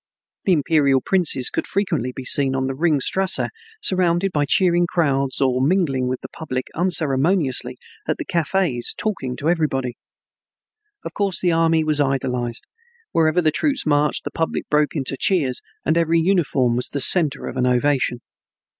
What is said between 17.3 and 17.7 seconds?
of an